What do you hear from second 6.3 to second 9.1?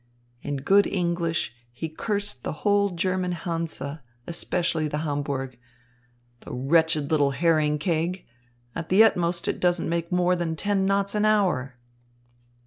"The wretched little herring keg! At the